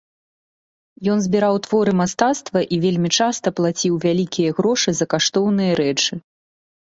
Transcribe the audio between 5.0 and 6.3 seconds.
за каштоўныя рэчы.